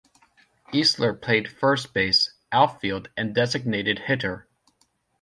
[0.73, 4.47] Easler played first base, outfield and designated hitter.